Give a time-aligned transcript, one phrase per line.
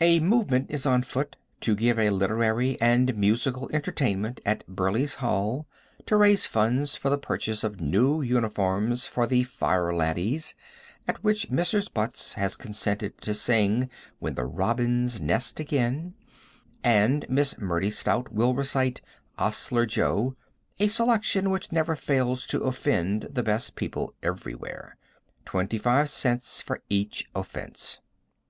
[0.00, 5.68] A movement is on foot to give a literary and musical entertainment at Burley's hall,
[6.06, 10.54] to raise funds for the purchase of new uniforms for the "fire laddies,"
[11.06, 11.92] at which Mrs.
[11.92, 16.14] Butts has consented to sing "When the Robins Nest Again,"
[16.82, 19.02] and Miss Mertie Stout will recite
[19.36, 20.36] "'Ostler Jo,"
[20.78, 24.96] a selection which never fails to offend the best people everywhere.
[25.44, 28.00] Twenty five cents for each offense.